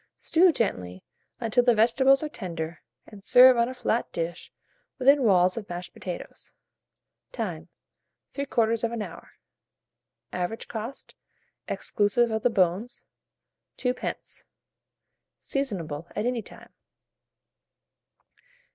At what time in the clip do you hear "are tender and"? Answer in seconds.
2.23-3.23